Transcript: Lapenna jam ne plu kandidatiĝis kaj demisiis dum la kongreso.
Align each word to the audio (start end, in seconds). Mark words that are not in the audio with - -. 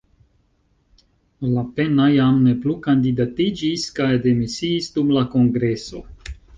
Lapenna 1.49 2.07
jam 2.15 2.41
ne 2.47 2.57
plu 2.65 2.79
kandidatiĝis 2.89 3.87
kaj 4.01 4.11
demisiis 4.27 4.93
dum 5.01 5.17
la 5.21 5.29
kongreso. 5.39 6.07